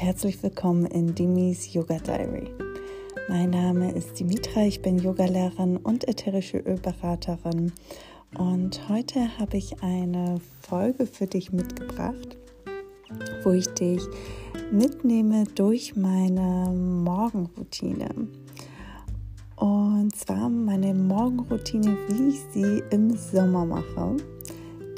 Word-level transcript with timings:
herzlich 0.00 0.40
willkommen 0.44 0.86
in 0.86 1.12
Dimis 1.12 1.74
Yoga 1.74 1.98
Diary. 1.98 2.48
Mein 3.28 3.50
Name 3.50 3.90
ist 3.90 4.20
Dimitra, 4.20 4.62
ich 4.62 4.80
bin 4.80 4.96
Yogalehrerin 4.96 5.76
und 5.76 6.06
ätherische 6.06 6.58
Ölberaterin 6.58 7.72
und 8.38 8.88
heute 8.88 9.36
habe 9.40 9.56
ich 9.56 9.82
eine 9.82 10.40
Folge 10.60 11.04
für 11.04 11.26
dich 11.26 11.50
mitgebracht, 11.50 12.36
wo 13.42 13.50
ich 13.50 13.66
dich 13.74 14.00
mitnehme 14.70 15.42
durch 15.56 15.96
meine 15.96 16.70
Morgenroutine. 16.72 18.08
Und 19.56 20.14
zwar 20.14 20.48
meine 20.48 20.94
Morgenroutine, 20.94 21.98
wie 22.06 22.28
ich 22.28 22.40
sie 22.52 22.84
im 22.90 23.16
Sommer 23.16 23.64
mache 23.64 24.16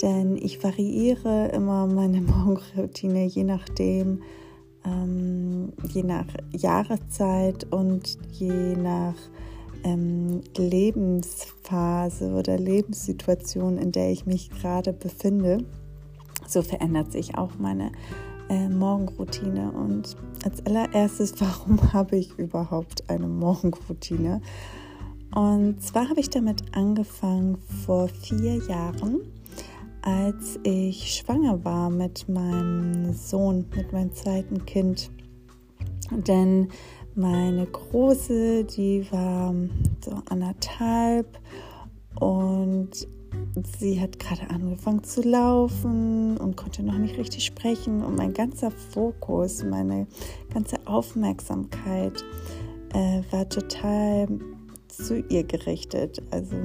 denn 0.03 0.37
ich 0.37 0.65
variiere 0.65 1.49
immer 1.49 1.87
meine 1.87 2.21
Morgenroutine 2.23 3.27
je 3.27 3.45
nachdem, 3.45 4.23
ähm, 4.85 5.73
je 5.89 6.03
nach 6.03 6.27
Jahreszeit 6.53 7.65
und 7.73 8.19
je 8.31 8.77
nach 8.77 9.17
ähm, 9.85 10.43
Lebensphase 10.57 12.33
oder 12.33 12.59
Lebenssituation, 12.59 13.79
in 13.79 13.93
der 13.93 14.11
ich 14.11 14.27
mich 14.27 14.51
gerade 14.51 14.93
befinde. 14.93 15.65
So 16.47 16.63
verändert 16.63 17.13
sich 17.13 17.37
auch 17.37 17.59
meine 17.59 17.93
äh, 18.49 18.69
Morgenroutine. 18.69 19.73
Und 19.73 20.17
als 20.45 20.65
allererstes, 20.67 21.35
warum 21.41 21.93
habe 21.93 22.17
ich 22.17 22.39
überhaupt 22.39 23.09
eine 23.09 23.29
Morgenroutine? 23.29 24.41
Und 25.35 25.81
zwar 25.83 26.09
habe 26.09 26.21
ich 26.21 26.31
damit 26.31 26.75
angefangen 26.75 27.59
vor 27.85 28.09
vier 28.09 28.57
Jahren 28.67 29.21
als 30.03 30.59
ich 30.63 31.15
schwanger 31.15 31.65
war 31.65 31.91
mit 31.91 32.29
meinem 32.29 33.13
Sohn, 33.13 33.67
mit 33.77 33.93
meinem 33.93 34.13
zweiten 34.13 34.65
Kind. 34.65 35.11
Denn 36.11 36.69
meine 37.15 37.67
Große, 37.67 38.65
die 38.65 39.07
war 39.11 39.55
so 40.05 40.23
anderthalb 40.29 41.39
und 42.19 42.91
sie 43.79 44.01
hat 44.01 44.19
gerade 44.19 44.49
angefangen 44.51 45.05
zu 45.05 45.23
laufen 45.23 46.37
und 46.37 46.57
konnte 46.57 46.83
noch 46.83 46.99
nicht 46.99 47.19
richtig 47.19 47.45
sprechen. 47.45 48.03
Und 48.03 48.17
mein 48.17 48.33
ganzer 48.33 48.71
Fokus, 48.71 49.65
meine 49.65 50.07
ganze 50.53 50.77
Aufmerksamkeit 50.87 52.25
äh, 52.93 53.23
war 53.31 53.49
total 53.49 54.29
zu 54.89 55.21
ihr 55.29 55.45
gerichtet. 55.45 56.23
Also 56.31 56.57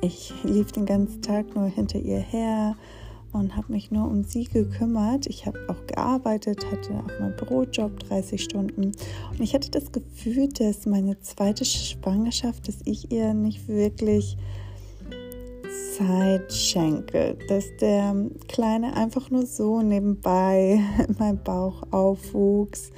ich 0.00 0.32
lief 0.44 0.72
den 0.72 0.86
ganzen 0.86 1.22
Tag 1.22 1.54
nur 1.54 1.66
hinter 1.66 1.98
ihr 1.98 2.18
her 2.18 2.76
und 3.32 3.56
habe 3.56 3.72
mich 3.72 3.90
nur 3.90 4.06
um 4.06 4.24
sie 4.24 4.44
gekümmert. 4.44 5.26
Ich 5.26 5.46
habe 5.46 5.58
auch 5.68 5.86
gearbeitet, 5.86 6.64
hatte 6.70 6.90
auch 6.94 7.20
meinen 7.20 7.36
Bürojob 7.36 7.98
30 8.00 8.42
Stunden. 8.42 8.92
Und 9.30 9.40
ich 9.40 9.54
hatte 9.54 9.70
das 9.70 9.90
Gefühl, 9.90 10.48
dass 10.48 10.86
meine 10.86 11.18
zweite 11.20 11.64
Schwangerschaft, 11.64 12.68
dass 12.68 12.76
ich 12.84 13.10
ihr 13.10 13.32
nicht 13.34 13.68
wirklich 13.68 14.36
Zeit 15.96 16.52
schenke, 16.52 17.36
dass 17.48 17.64
der 17.80 18.14
Kleine 18.48 18.96
einfach 18.96 19.30
nur 19.30 19.46
so 19.46 19.82
nebenbei 19.82 20.80
in 21.08 21.16
meinem 21.18 21.42
Bauch 21.42 21.82
aufwuchs 21.90 22.92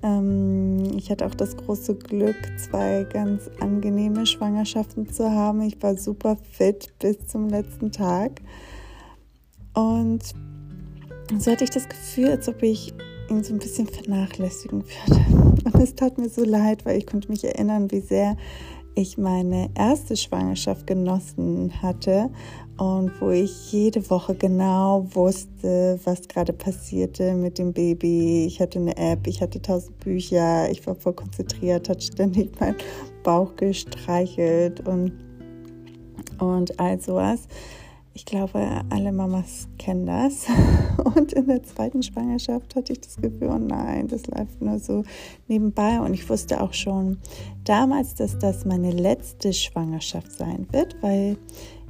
ich 0.00 1.10
hatte 1.10 1.26
auch 1.26 1.34
das 1.34 1.56
große 1.56 1.96
Glück, 1.96 2.36
zwei 2.56 3.04
ganz 3.12 3.50
angenehme 3.58 4.26
Schwangerschaften 4.26 5.12
zu 5.12 5.28
haben. 5.28 5.60
Ich 5.62 5.82
war 5.82 5.96
super 5.96 6.36
fit 6.52 6.92
bis 7.00 7.26
zum 7.26 7.48
letzten 7.48 7.90
Tag. 7.90 8.40
Und 9.74 10.22
so 11.36 11.50
hatte 11.50 11.64
ich 11.64 11.70
das 11.70 11.88
Gefühl, 11.88 12.30
als 12.30 12.48
ob 12.48 12.62
ich 12.62 12.94
ihn 13.28 13.42
so 13.42 13.52
ein 13.52 13.58
bisschen 13.58 13.88
vernachlässigen 13.88 14.84
würde. 14.84 15.64
Und 15.64 15.82
es 15.82 15.94
tat 15.96 16.16
mir 16.16 16.28
so 16.28 16.44
leid, 16.44 16.86
weil 16.86 16.98
ich 16.98 17.06
konnte 17.06 17.28
mich 17.28 17.44
erinnern, 17.44 17.90
wie 17.90 18.00
sehr 18.00 18.36
ich 18.98 19.16
meine 19.16 19.70
erste 19.76 20.16
Schwangerschaft 20.16 20.84
genossen 20.84 21.72
hatte 21.80 22.30
und 22.78 23.12
wo 23.20 23.30
ich 23.30 23.70
jede 23.70 24.10
Woche 24.10 24.34
genau 24.34 25.06
wusste, 25.12 26.00
was 26.02 26.26
gerade 26.26 26.52
passierte 26.52 27.34
mit 27.34 27.58
dem 27.58 27.72
Baby. 27.72 28.44
Ich 28.46 28.60
hatte 28.60 28.80
eine 28.80 28.96
App, 28.96 29.28
ich 29.28 29.40
hatte 29.40 29.62
tausend 29.62 30.00
Bücher, 30.00 30.68
ich 30.68 30.84
war 30.84 30.96
voll 30.96 31.12
konzentriert, 31.12 31.88
hat 31.88 32.02
ständig 32.02 32.58
meinen 32.60 32.74
Bauch 33.22 33.54
gestreichelt 33.54 34.80
und, 34.88 35.12
und 36.40 36.80
all 36.80 37.00
sowas. 37.00 37.46
Ich 38.14 38.24
glaube, 38.24 38.82
alle 38.90 39.12
Mamas 39.12 39.68
kennen 39.78 40.06
das. 40.06 40.46
Und 41.18 41.32
in 41.32 41.48
der 41.48 41.64
zweiten 41.64 42.00
Schwangerschaft 42.00 42.76
hatte 42.76 42.92
ich 42.92 43.00
das 43.00 43.16
Gefühl, 43.16 43.48
oh 43.48 43.58
nein, 43.58 44.06
das 44.06 44.28
läuft 44.28 44.62
nur 44.62 44.78
so 44.78 45.02
nebenbei. 45.48 45.98
Und 46.00 46.14
ich 46.14 46.28
wusste 46.30 46.60
auch 46.60 46.72
schon 46.72 47.18
damals, 47.64 48.14
dass 48.14 48.38
das 48.38 48.64
meine 48.64 48.92
letzte 48.92 49.52
Schwangerschaft 49.52 50.30
sein 50.30 50.68
wird, 50.70 50.96
weil 51.00 51.36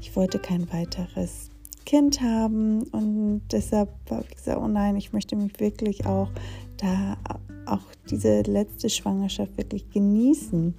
ich 0.00 0.16
wollte 0.16 0.38
kein 0.38 0.72
weiteres 0.72 1.50
Kind 1.84 2.22
haben. 2.22 2.84
Und 2.84 3.42
deshalb 3.52 3.90
habe 4.10 4.24
ich 4.30 4.36
gesagt, 4.36 4.58
oh 4.62 4.68
nein, 4.68 4.96
ich 4.96 5.12
möchte 5.12 5.36
mich 5.36 5.60
wirklich 5.60 6.06
auch 6.06 6.30
da, 6.78 7.18
auch 7.66 7.84
diese 8.08 8.40
letzte 8.42 8.88
Schwangerschaft 8.88 9.58
wirklich 9.58 9.90
genießen 9.90 10.74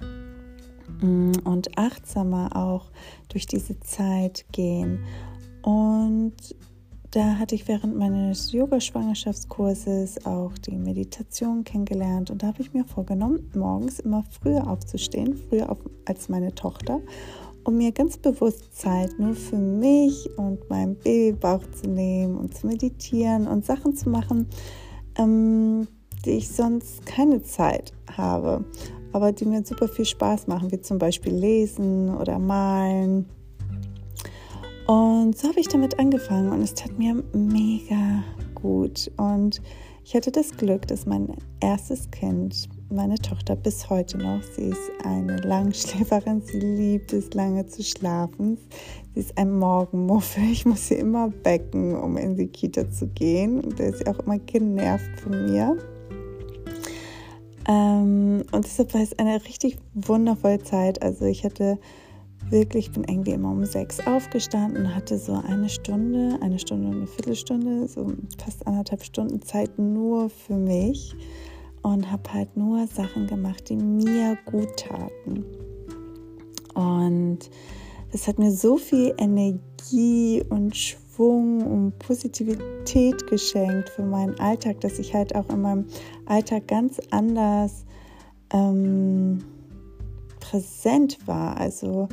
und 1.44 1.78
achtsamer 1.78 2.56
auch 2.56 2.90
durch 3.28 3.46
diese 3.46 3.78
Zeit 3.78 4.44
gehen. 4.50 5.04
Und 5.62 6.34
da 7.10 7.38
hatte 7.38 7.56
ich 7.56 7.66
während 7.66 7.96
meines 7.96 8.52
Yoga-Schwangerschaftskurses 8.52 10.26
auch 10.26 10.56
die 10.58 10.76
Meditation 10.76 11.64
kennengelernt. 11.64 12.30
Und 12.30 12.42
da 12.42 12.48
habe 12.48 12.62
ich 12.62 12.72
mir 12.72 12.84
vorgenommen, 12.84 13.50
morgens 13.54 13.98
immer 13.98 14.24
früher 14.30 14.68
aufzustehen, 14.68 15.36
früher 15.48 15.70
auf, 15.70 15.78
als 16.04 16.28
meine 16.28 16.54
Tochter, 16.54 17.00
um 17.64 17.78
mir 17.78 17.90
ganz 17.90 18.16
bewusst 18.16 18.76
Zeit 18.76 19.18
nur 19.18 19.34
für 19.34 19.58
mich 19.58 20.30
und 20.38 20.70
meinen 20.70 20.94
Babybauch 20.94 21.64
zu 21.72 21.88
nehmen 21.88 22.36
und 22.36 22.56
zu 22.56 22.68
meditieren 22.68 23.48
und 23.48 23.64
Sachen 23.64 23.96
zu 23.96 24.08
machen, 24.08 24.46
ähm, 25.18 25.88
die 26.24 26.30
ich 26.30 26.48
sonst 26.48 27.06
keine 27.06 27.42
Zeit 27.42 27.92
habe, 28.16 28.64
aber 29.12 29.32
die 29.32 29.46
mir 29.46 29.64
super 29.64 29.88
viel 29.88 30.04
Spaß 30.04 30.46
machen, 30.46 30.70
wie 30.70 30.80
zum 30.80 30.98
Beispiel 30.98 31.34
lesen 31.34 32.14
oder 32.14 32.38
malen 32.38 33.28
und 34.90 35.38
so 35.38 35.48
habe 35.48 35.60
ich 35.60 35.68
damit 35.68 36.00
angefangen 36.00 36.50
und 36.50 36.62
es 36.62 36.74
tat 36.74 36.98
mir 36.98 37.22
mega 37.32 38.24
gut. 38.56 39.08
Und 39.18 39.62
ich 40.04 40.16
hatte 40.16 40.32
das 40.32 40.50
Glück, 40.56 40.88
dass 40.88 41.06
mein 41.06 41.32
erstes 41.60 42.10
Kind, 42.10 42.68
meine 42.90 43.14
Tochter 43.14 43.54
bis 43.54 43.88
heute 43.88 44.18
noch, 44.18 44.42
sie 44.42 44.70
ist 44.70 44.90
eine 45.04 45.36
Langschläferin, 45.36 46.42
sie 46.42 46.58
liebt 46.58 47.12
es 47.12 47.32
lange 47.34 47.66
zu 47.66 47.84
schlafen. 47.84 48.58
Sie 49.14 49.20
ist 49.20 49.38
ein 49.38 49.56
Morgenmuffel. 49.56 50.42
Ich 50.50 50.66
muss 50.66 50.88
sie 50.88 50.94
immer 50.94 51.32
wecken, 51.44 51.94
um 51.94 52.16
in 52.16 52.34
die 52.34 52.48
Kita 52.48 52.90
zu 52.90 53.06
gehen. 53.06 53.60
Und 53.60 53.78
da 53.78 53.84
ist 53.84 53.98
sie 53.98 54.08
auch 54.08 54.18
immer 54.18 54.40
genervt 54.40 55.20
von 55.20 55.52
mir. 55.52 55.78
Ähm, 57.68 58.42
und 58.50 58.64
deshalb 58.64 58.92
war 58.92 59.02
es 59.02 59.16
eine 59.20 59.36
richtig 59.44 59.76
wundervolle 59.94 60.58
Zeit. 60.58 61.00
Also 61.00 61.26
ich 61.26 61.44
hatte 61.44 61.78
wirklich, 62.50 62.86
ich 62.86 62.92
bin 62.92 63.04
irgendwie 63.04 63.32
immer 63.32 63.50
um 63.50 63.64
sechs 63.64 64.04
aufgestanden, 64.06 64.94
hatte 64.94 65.18
so 65.18 65.34
eine 65.34 65.68
Stunde, 65.68 66.38
eine 66.40 66.58
Stunde 66.58 66.88
und 66.88 66.96
eine 66.96 67.06
Viertelstunde, 67.06 67.88
so 67.88 68.12
fast 68.42 68.66
anderthalb 68.66 69.04
Stunden 69.04 69.40
Zeit 69.42 69.78
nur 69.78 70.28
für 70.30 70.56
mich 70.56 71.14
und 71.82 72.10
habe 72.10 72.32
halt 72.32 72.56
nur 72.56 72.86
Sachen 72.86 73.26
gemacht, 73.26 73.68
die 73.68 73.76
mir 73.76 74.36
gut 74.46 74.76
taten. 74.76 75.44
Und 76.74 77.38
das 78.12 78.26
hat 78.26 78.38
mir 78.38 78.50
so 78.50 78.76
viel 78.76 79.14
Energie 79.18 80.42
und 80.48 80.76
Schwung 80.76 81.60
und 81.66 81.98
Positivität 81.98 83.26
geschenkt 83.28 83.88
für 83.90 84.02
meinen 84.02 84.38
Alltag, 84.40 84.80
dass 84.80 84.98
ich 84.98 85.14
halt 85.14 85.34
auch 85.34 85.48
in 85.50 85.60
meinem 85.60 85.86
Alltag 86.26 86.66
ganz 86.68 87.00
anders 87.10 87.84
ähm, 88.52 89.38
präsent 90.40 91.18
war. 91.26 91.56
Also 91.56 92.08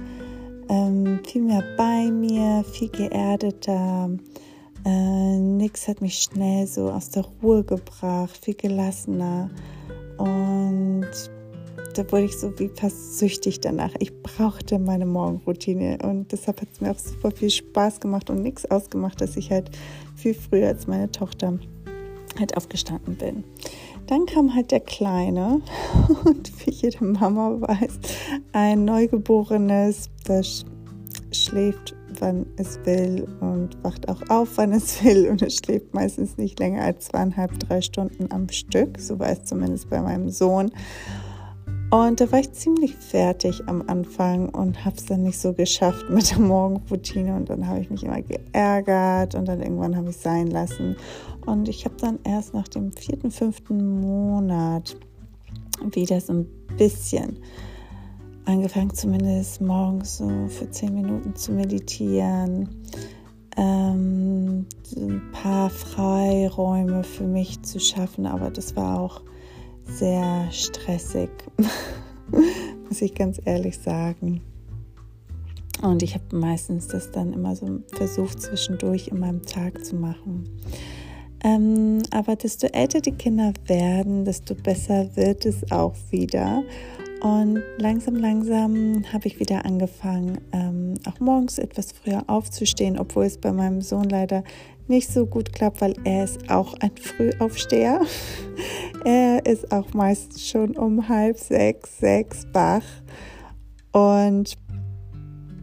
ähm, 0.69 1.19
viel 1.25 1.43
mehr 1.43 1.63
bei 1.77 2.11
mir, 2.11 2.63
viel 2.63 2.89
geerdeter. 2.89 4.09
Äh, 4.85 5.39
nix 5.39 5.87
hat 5.87 6.01
mich 6.01 6.19
schnell 6.19 6.67
so 6.67 6.89
aus 6.89 7.09
der 7.09 7.25
Ruhe 7.41 7.63
gebracht, 7.63 8.37
viel 8.41 8.55
gelassener. 8.55 9.49
Und 10.17 11.07
da 11.93 12.11
wurde 12.11 12.25
ich 12.25 12.37
so 12.37 12.57
wie 12.59 12.69
fast 12.69 13.17
süchtig 13.17 13.59
danach. 13.59 13.93
Ich 13.99 14.13
brauchte 14.21 14.79
meine 14.79 15.05
Morgenroutine 15.05 15.97
und 16.03 16.31
deshalb 16.31 16.61
hat 16.61 16.69
es 16.71 16.81
mir 16.81 16.91
auch 16.91 16.99
super 16.99 17.31
viel 17.31 17.49
Spaß 17.49 17.99
gemacht 17.99 18.29
und 18.29 18.41
nichts 18.41 18.69
ausgemacht, 18.69 19.19
dass 19.19 19.35
ich 19.35 19.51
halt 19.51 19.71
viel 20.15 20.33
früher 20.33 20.67
als 20.67 20.87
meine 20.87 21.11
Tochter 21.11 21.59
halt 22.39 22.57
aufgestanden 22.57 23.15
bin. 23.15 23.43
Dann 24.07 24.25
kam 24.25 24.55
halt 24.55 24.71
der 24.71 24.79
Kleine 24.79 25.61
und 26.25 26.51
wie 26.65 26.71
jede 26.71 27.03
Mama 27.03 27.57
weiß, 27.59 27.99
ein 28.53 28.85
Neugeborenes, 28.85 30.09
das 30.25 30.65
schläft 31.31 31.97
wann 32.21 32.45
es 32.57 32.79
will 32.85 33.27
und 33.41 33.81
wacht 33.83 34.09
auch 34.09 34.21
auf, 34.29 34.57
wann 34.57 34.71
es 34.71 35.03
will. 35.03 35.29
Und 35.29 35.41
es 35.41 35.57
schläft 35.57 35.93
meistens 35.93 36.37
nicht 36.37 36.59
länger 36.59 36.83
als 36.83 37.05
zweieinhalb, 37.05 37.59
drei 37.59 37.81
Stunden 37.81 38.31
am 38.31 38.49
Stück. 38.49 38.99
So 38.99 39.19
war 39.19 39.29
es 39.29 39.43
zumindest 39.43 39.89
bei 39.89 40.01
meinem 40.01 40.29
Sohn. 40.29 40.71
Und 41.89 42.19
da 42.19 42.29
war 42.33 42.39
ich 42.39 42.51
ziemlich 42.51 42.93
fertig 42.95 43.63
am 43.67 43.81
Anfang 43.87 44.49
und 44.49 44.83
habe 44.83 44.97
es 44.97 45.05
dann 45.05 45.23
nicht 45.23 45.39
so 45.39 45.53
geschafft 45.53 46.09
mit 46.09 46.31
der 46.31 46.39
Morgenroutine. 46.39 47.35
Und 47.35 47.49
dann 47.49 47.67
habe 47.67 47.79
ich 47.79 47.89
mich 47.89 48.03
immer 48.03 48.21
geärgert 48.21 49.35
und 49.35 49.47
dann 49.47 49.61
irgendwann 49.61 49.95
habe 49.95 50.09
ich 50.09 50.17
sein 50.17 50.47
lassen. 50.47 50.97
Und 51.47 51.69
ich 51.69 51.85
habe 51.85 51.95
dann 51.95 52.19
erst 52.25 52.53
nach 52.53 52.67
dem 52.67 52.91
vierten, 52.91 53.31
fünften 53.31 54.01
Monat 54.01 54.97
wieder 55.93 56.19
so 56.19 56.33
ein 56.33 56.47
bisschen 56.77 57.39
angefangen, 58.43 58.93
zumindest 58.93 59.61
morgens 59.61 60.17
so 60.17 60.29
für 60.49 60.69
zehn 60.69 60.93
Minuten 60.93 61.33
zu 61.37 61.53
meditieren. 61.53 62.67
Ähm, 63.55 64.65
ein 64.97 65.21
paar 65.31 65.69
Freiräume 65.69 67.05
für 67.05 67.25
mich 67.25 67.61
zu 67.63 67.79
schaffen, 67.79 68.25
aber 68.25 68.51
das 68.51 68.75
war 68.75 68.99
auch 68.99 69.21
sehr 69.85 70.51
stressig, 70.51 71.29
muss 72.89 73.01
ich 73.01 73.15
ganz 73.15 73.39
ehrlich 73.45 73.77
sagen. 73.79 74.41
Und 75.81 76.03
ich 76.03 76.13
habe 76.13 76.35
meistens 76.35 76.87
das 76.89 77.11
dann 77.11 77.31
immer 77.31 77.55
so 77.55 77.79
versucht, 77.93 78.41
zwischendurch 78.41 79.07
in 79.07 79.19
meinem 79.19 79.43
Tag 79.43 79.85
zu 79.85 79.95
machen. 79.95 80.43
Ähm, 81.43 82.01
aber 82.11 82.35
desto 82.35 82.67
älter 82.67 83.01
die 83.01 83.11
Kinder 83.11 83.53
werden, 83.65 84.25
desto 84.25 84.55
besser 84.55 85.15
wird 85.15 85.45
es 85.45 85.71
auch 85.71 85.93
wieder. 86.09 86.63
Und 87.21 87.63
langsam, 87.77 88.15
langsam 88.15 89.03
habe 89.11 89.27
ich 89.27 89.39
wieder 89.39 89.65
angefangen, 89.65 90.39
ähm, 90.51 90.93
auch 91.05 91.19
morgens 91.19 91.57
etwas 91.57 91.91
früher 91.91 92.23
aufzustehen, 92.27 92.99
obwohl 92.99 93.25
es 93.25 93.37
bei 93.37 93.51
meinem 93.51 93.81
Sohn 93.81 94.09
leider 94.09 94.43
nicht 94.87 95.09
so 95.09 95.25
gut 95.25 95.51
klappt, 95.51 95.81
weil 95.81 95.95
er 96.03 96.23
ist 96.23 96.49
auch 96.49 96.75
ein 96.79 96.91
Frühaufsteher. 96.95 98.01
er 99.05 99.45
ist 99.45 99.71
auch 99.71 99.93
meistens 99.93 100.47
schon 100.47 100.77
um 100.77 101.09
halb 101.09 101.37
sechs, 101.37 101.99
sechs 101.99 102.45
wach. 102.53 102.85
Und 103.91 104.55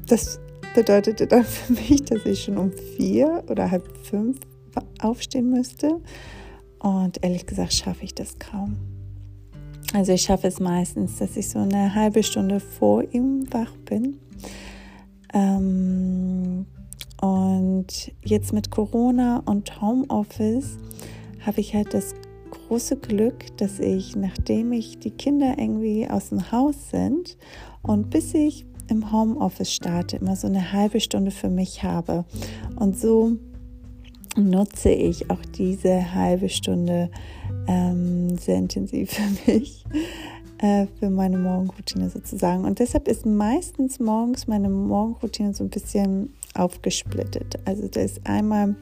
das 0.08 0.40
bedeutete 0.74 1.26
dann 1.26 1.44
für 1.44 1.72
mich, 1.72 2.04
dass 2.04 2.26
ich 2.26 2.44
schon 2.44 2.58
um 2.58 2.72
vier 2.96 3.44
oder 3.48 3.70
halb 3.70 3.88
fünf 4.02 4.38
aufstehen 5.00 5.50
müsste. 5.50 6.00
Und 6.78 7.22
ehrlich 7.22 7.46
gesagt 7.46 7.72
schaffe 7.72 8.04
ich 8.04 8.14
das 8.14 8.38
kaum. 8.38 8.76
Also 9.94 10.12
ich 10.12 10.22
schaffe 10.22 10.48
es 10.48 10.60
meistens, 10.60 11.18
dass 11.18 11.36
ich 11.36 11.48
so 11.48 11.60
eine 11.60 11.94
halbe 11.94 12.22
Stunde 12.22 12.60
vor 12.60 13.02
ihm 13.12 13.46
wach 13.52 13.72
bin. 13.84 14.18
Ähm, 15.32 16.66
und 17.20 18.12
jetzt 18.24 18.52
mit 18.52 18.70
Corona 18.70 19.42
und 19.46 19.80
Homeoffice 19.80 20.78
habe 21.46 21.60
ich 21.60 21.74
halt 21.74 21.94
das 21.94 22.14
große 22.50 22.96
Glück, 22.96 23.56
dass 23.56 23.78
ich, 23.78 24.16
nachdem 24.16 24.72
ich 24.72 24.98
die 24.98 25.10
Kinder 25.10 25.54
irgendwie 25.58 26.08
aus 26.08 26.30
dem 26.30 26.50
Haus 26.50 26.90
sind 26.90 27.36
und 27.82 28.10
bis 28.10 28.34
ich 28.34 28.66
im 28.88 29.12
Homeoffice 29.12 29.72
starte, 29.72 30.16
immer 30.16 30.36
so 30.36 30.46
eine 30.46 30.72
halbe 30.72 31.00
Stunde 31.00 31.30
für 31.30 31.48
mich 31.48 31.82
habe. 31.82 32.24
Und 32.76 32.98
so 32.98 33.36
nutze 34.36 34.90
ich 34.90 35.30
auch 35.30 35.44
diese 35.56 36.14
halbe 36.14 36.48
Stunde 36.48 37.10
ähm, 37.66 38.36
sehr 38.38 38.56
intensiv 38.56 39.10
für 39.44 39.50
mich, 39.52 39.84
äh, 40.58 40.86
für 40.98 41.10
meine 41.10 41.38
Morgenroutine 41.38 42.10
sozusagen. 42.10 42.64
Und 42.64 42.78
deshalb 42.78 43.08
ist 43.08 43.26
meistens 43.26 44.00
morgens 44.00 44.46
meine 44.46 44.68
Morgenroutine 44.68 45.54
so 45.54 45.64
ein 45.64 45.70
bisschen 45.70 46.34
aufgesplittet. 46.54 47.58
Also 47.64 47.88
da 47.88 48.00
ist 48.00 48.20
einmal 48.26 48.76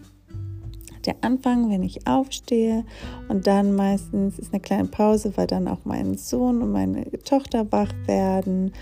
der 1.06 1.16
Anfang, 1.22 1.68
wenn 1.70 1.82
ich 1.82 2.06
aufstehe 2.06 2.84
und 3.28 3.46
dann 3.46 3.74
meistens 3.74 4.38
ist 4.38 4.52
eine 4.52 4.60
kleine 4.60 4.88
Pause, 4.88 5.32
weil 5.36 5.46
dann 5.46 5.66
auch 5.66 5.84
mein 5.84 6.16
Sohn 6.16 6.62
und 6.62 6.70
meine 6.70 7.10
Tochter 7.24 7.70
wach 7.72 7.92
werden 8.06 8.72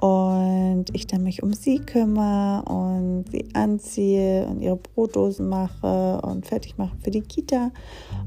und 0.00 0.86
ich 0.92 1.08
dann 1.08 1.24
mich 1.24 1.42
um 1.42 1.52
sie 1.52 1.80
kümmere 1.80 2.62
und 2.70 3.24
sie 3.32 3.48
anziehe 3.54 4.46
und 4.46 4.60
ihre 4.60 4.76
Brotdosen 4.76 5.48
mache 5.48 6.20
und 6.22 6.46
fertig 6.46 6.78
mache 6.78 6.96
für 7.02 7.10
die 7.10 7.22
Kita. 7.22 7.72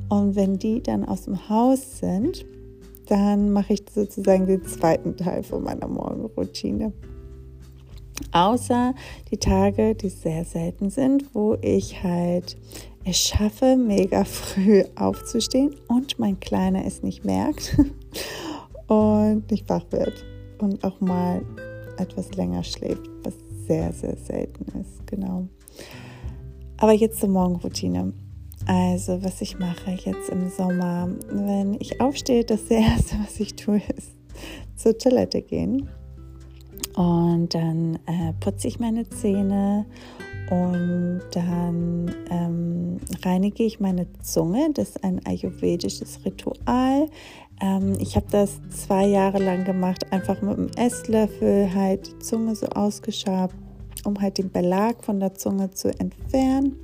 Und 0.10 0.36
wenn 0.36 0.60
die 0.60 0.84
dann 0.84 1.06
aus 1.06 1.24
dem 1.24 1.50
Haus 1.50 2.00
sind, 2.00 2.46
dann 3.08 3.52
mache 3.52 3.74
ich 3.74 3.86
sozusagen 3.94 4.48
den 4.48 4.66
zweiten 4.66 5.16
Teil 5.16 5.44
von 5.44 5.64
meiner 5.64 5.88
Morgenroutine. 5.88 6.92
Außer 8.34 8.94
die 9.32 9.38
Tage, 9.38 9.96
die 9.96 10.10
sehr 10.10 10.44
selten 10.44 10.90
sind, 10.90 11.34
wo 11.34 11.56
ich 11.62 12.04
halt 12.04 12.58
es 13.06 13.18
schaffe, 13.18 13.78
mega 13.78 14.26
früh 14.26 14.84
aufzustehen 14.96 15.76
und 15.88 16.20
mein 16.20 16.40
Kleiner 16.42 16.86
es 16.86 17.02
nicht 17.02 17.24
merkt 17.24 17.78
und 18.88 19.50
nicht 19.50 19.70
wach 19.70 19.86
wird 19.92 20.31
und 20.62 20.84
auch 20.84 21.00
mal 21.02 21.42
etwas 21.98 22.34
länger 22.34 22.64
schläft, 22.64 23.10
was 23.24 23.34
sehr, 23.68 23.92
sehr 23.94 24.18
selten 24.18 24.66
ist. 24.80 25.06
Genau. 25.08 25.48
Aber 26.78 26.94
jetzt 26.94 27.20
zur 27.20 27.30
Morgenroutine. 27.30 28.14
Also, 28.68 29.24
was 29.24 29.42
ich 29.42 29.60
mache 29.60 29.92
jetzt 29.92 30.30
im 30.30 30.50
Sommer, 30.50 31.10
wenn 31.32 31.76
ich 31.80 32.00
aufstehe, 32.00 32.44
das 32.44 32.64
Erste, 32.70 33.18
was 33.24 33.40
ich 33.40 33.56
tue, 33.56 33.82
ist 33.98 34.12
zur 34.76 34.98
Toilette 34.98 35.42
gehen 35.42 35.90
und 36.96 37.54
dann 37.54 37.96
äh, 38.08 38.34
putze 38.40 38.68
ich 38.68 38.80
meine 38.80 39.08
Zähne 39.10 39.86
und 40.50 41.22
dann 41.32 42.12
ähm, 42.30 42.98
reinige 43.24 43.64
ich 43.64 43.80
meine 43.80 44.08
Zunge. 44.22 44.70
Das 44.74 44.90
ist 44.90 45.04
ein 45.04 45.26
ayurvedisches 45.26 46.26
Ritual. 46.26 47.08
Ähm, 47.62 47.98
ich 48.00 48.16
habe 48.16 48.26
das 48.32 48.60
zwei 48.70 49.06
Jahre 49.06 49.40
lang 49.40 49.66
gemacht, 49.66 50.12
einfach 50.12 50.42
mit 50.42 50.58
einem 50.58 50.70
Esslöffel 50.78 51.74
halt 51.74 52.08
die 52.08 52.20
Zunge 52.20 52.56
so 52.56 52.68
ausgeschabt, 52.68 53.56
um 54.06 54.20
halt 54.20 54.38
den 54.38 54.52
Belag 54.52 55.04
von 55.04 55.20
der 55.20 55.36
Zunge 55.36 55.72
zu 55.72 55.90
entfernen. 56.00 56.78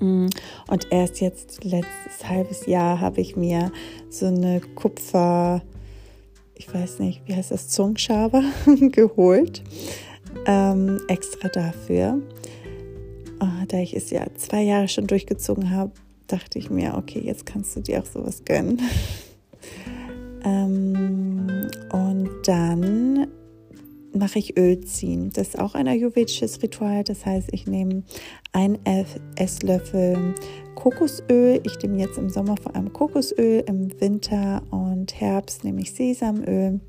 Mm, 0.00 0.26
und 0.68 0.92
erst 0.92 1.20
jetzt 1.20 1.64
letztes 1.64 2.28
halbes 2.28 2.66
Jahr 2.66 3.00
habe 3.00 3.20
ich 3.20 3.36
mir 3.36 3.72
so 4.10 4.26
eine 4.26 4.60
Kupfer 4.60 5.62
ich 6.56 6.72
weiß 6.72 6.98
nicht, 6.98 7.22
wie 7.26 7.34
heißt 7.34 7.50
das, 7.50 7.68
Zungenschaber 7.68 8.42
geholt, 8.80 9.62
ähm, 10.46 11.00
extra 11.06 11.48
dafür. 11.48 12.20
Oh, 13.40 13.64
da 13.68 13.78
ich 13.78 13.94
es 13.94 14.10
ja 14.10 14.24
zwei 14.36 14.62
Jahre 14.62 14.88
schon 14.88 15.06
durchgezogen 15.06 15.70
habe, 15.70 15.92
dachte 16.26 16.58
ich 16.58 16.70
mir, 16.70 16.94
okay, 16.96 17.20
jetzt 17.20 17.44
kannst 17.44 17.76
du 17.76 17.80
dir 17.80 18.00
auch 18.00 18.06
sowas 18.06 18.44
gönnen. 18.44 18.80
ähm, 20.44 21.68
und 21.92 22.30
dann 22.44 23.26
mache 24.16 24.38
ich 24.38 24.56
Öl 24.56 24.80
ziehen. 24.80 25.30
Das 25.34 25.48
ist 25.48 25.58
auch 25.58 25.74
ein 25.74 25.88
ayurvedisches 25.88 26.62
Ritual. 26.62 27.04
Das 27.04 27.26
heißt, 27.26 27.48
ich 27.52 27.66
nehme 27.66 28.02
einen 28.52 28.78
Esslöffel 29.36 30.34
Kokosöl. 30.74 31.60
Ich 31.64 31.78
nehme 31.82 31.98
jetzt 31.98 32.18
im 32.18 32.30
Sommer 32.30 32.54
vor 32.62 32.74
allem 32.74 32.92
Kokosöl, 32.92 33.64
im 33.66 34.00
Winter 34.00 34.62
und 34.70 35.20
Herbst 35.20 35.64
nehme 35.64 35.80
ich 35.80 35.92
Sesamöl. 35.92 36.80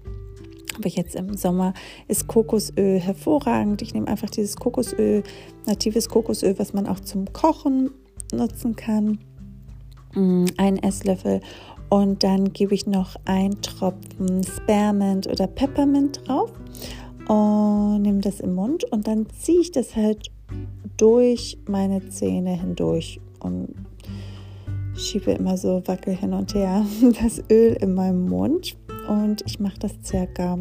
Aber 0.77 0.89
jetzt 0.89 1.15
im 1.15 1.35
Sommer 1.35 1.73
ist 2.07 2.27
Kokosöl 2.27 2.99
hervorragend. 2.99 3.81
Ich 3.81 3.93
nehme 3.93 4.07
einfach 4.07 4.29
dieses 4.29 4.55
Kokosöl, 4.55 5.23
natives 5.65 6.07
Kokosöl, 6.07 6.57
was 6.59 6.73
man 6.73 6.85
auch 6.85 6.99
zum 6.99 7.31
Kochen 7.33 7.89
nutzen 8.31 8.75
kann. 8.75 9.17
Mm, 10.13 10.45
ein 10.57 10.77
Esslöffel 10.77 11.41
und 11.89 12.23
dann 12.23 12.51
gebe 12.51 12.73
ich 12.73 12.85
noch 12.85 13.15
einen 13.25 13.61
Tropfen 13.61 14.43
Spearmint 14.43 15.27
oder 15.27 15.47
Peppermint 15.47 16.27
drauf 16.27 16.51
und 17.27 18.01
nehme 18.01 18.19
das 18.21 18.39
im 18.39 18.55
Mund. 18.55 18.83
Und 18.85 19.07
dann 19.07 19.27
ziehe 19.29 19.61
ich 19.61 19.71
das 19.71 19.95
halt 19.95 20.29
durch 20.97 21.57
meine 21.67 22.09
Zähne 22.09 22.59
hindurch 22.59 23.19
und 23.39 23.73
schiebe 24.95 25.31
immer 25.31 25.57
so 25.57 25.81
wackel 25.85 26.15
hin 26.15 26.33
und 26.33 26.53
her 26.53 26.85
das 27.21 27.41
Öl 27.49 27.77
in 27.79 27.93
meinem 27.93 28.25
Mund. 28.25 28.77
Und 29.07 29.43
ich 29.45 29.59
mache 29.59 29.79
das 29.79 29.93
circa 30.03 30.57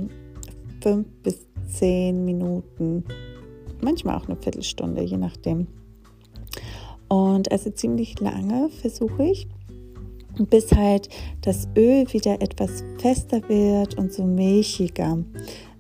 fünf 0.80 1.06
bis 1.22 1.46
zehn 1.66 2.24
Minuten, 2.24 3.04
manchmal 3.82 4.16
auch 4.16 4.28
eine 4.28 4.36
Viertelstunde, 4.36 5.02
je 5.02 5.16
nachdem. 5.16 5.66
Und 7.08 7.50
also 7.50 7.70
ziemlich 7.70 8.20
lange 8.20 8.68
versuche 8.68 9.24
ich, 9.24 9.48
bis 10.44 10.72
halt 10.72 11.08
das 11.42 11.68
Öl 11.76 12.06
wieder 12.12 12.40
etwas 12.40 12.84
fester 12.98 13.40
wird 13.48 13.96
und 13.98 14.12
so 14.12 14.24
milchiger. 14.24 15.18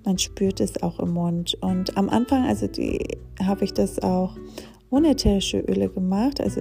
Man 0.04 0.18
spürt 0.18 0.60
es 0.60 0.82
auch 0.82 1.00
im 1.00 1.14
Mund. 1.14 1.56
Und 1.60 1.96
am 1.96 2.08
Anfang, 2.08 2.44
also 2.46 2.68
habe 3.42 3.64
ich 3.64 3.72
das 3.72 3.98
auch 4.02 4.36
ohne 4.90 5.10
ätherische 5.10 5.58
Öle 5.58 5.88
gemacht. 5.88 6.40
Also 6.40 6.60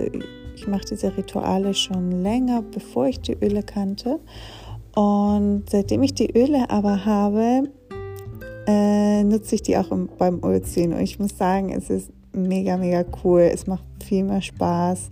ich 0.56 0.68
mache 0.68 0.86
diese 0.90 1.16
Rituale 1.16 1.74
schon 1.74 2.24
länger, 2.24 2.62
bevor 2.64 3.08
ich 3.08 3.20
die 3.20 3.38
Öle 3.42 3.64
kannte. 3.64 4.20
Und 4.96 5.70
seitdem 5.70 6.04
ich 6.04 6.14
die 6.14 6.36
Öle 6.36 6.70
aber 6.70 7.06
habe, 7.06 7.70
äh, 8.68 9.24
nutze 9.24 9.56
ich 9.56 9.62
die 9.62 9.78
auch 9.78 9.92
im, 9.92 10.10
beim 10.18 10.42
Ölziehen. 10.44 10.94
Und 10.94 11.02
ich 11.02 11.20
muss 11.20 11.38
sagen, 11.38 11.72
es 11.72 11.90
ist 11.90 12.12
mega, 12.34 12.78
mega 12.78 13.06
cool. 13.24 13.42
Es 13.42 13.68
macht 13.68 13.84
viel 14.04 14.24
mehr 14.24 14.42
Spaß, 14.42 15.10